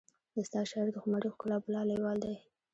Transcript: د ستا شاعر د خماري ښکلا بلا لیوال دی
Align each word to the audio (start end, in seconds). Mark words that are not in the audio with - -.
د 0.33 0.37
ستا 0.47 0.61
شاعر 0.69 0.87
د 0.93 0.97
خماري 1.03 1.29
ښکلا 1.33 1.57
بلا 1.63 1.81
لیوال 1.89 2.17
دی 2.25 2.35